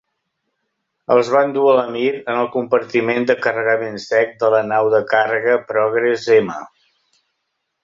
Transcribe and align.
Els 1.15 1.27
van 1.33 1.51
dur 1.57 1.65
a 1.73 1.75
la 1.79 1.83
"Mir" 1.95 2.13
en 2.21 2.31
el 2.45 2.49
compartiment 2.55 3.29
de 3.33 3.37
carregament 3.45 4.01
sec 4.07 4.35
de 4.45 4.51
la 4.57 4.65
nau 4.73 4.91
de 4.97 5.05
càrrega 5.15 5.61
Progress-M. 5.75 6.59